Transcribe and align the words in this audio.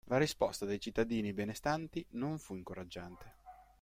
La 0.07 0.17
risposta 0.17 0.65
dei 0.65 0.79
cittadini 0.79 1.31
benestanti 1.31 2.03
non 2.13 2.39
fu 2.39 2.55
incoraggiante. 2.55 3.33